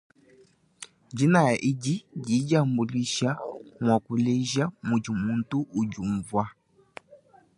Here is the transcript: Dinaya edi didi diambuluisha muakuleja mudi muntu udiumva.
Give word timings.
Dinaya 1.17 1.55
edi 1.69 1.95
didi 2.25 2.35
diambuluisha 2.47 3.29
muakuleja 3.85 4.63
mudi 4.87 5.11
muntu 5.23 5.57
udiumva. 5.79 6.43